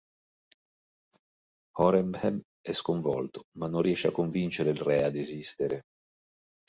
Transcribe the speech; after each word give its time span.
Horemheb 1.77 2.41
è 2.61 2.73
sconvolto, 2.73 3.43
ma 3.59 3.67
non 3.67 3.83
riesce 3.83 4.07
a 4.07 4.11
convincere 4.11 4.71
il 4.71 4.77
re 4.79 5.03
a 5.03 5.11
desistere. 5.11 5.81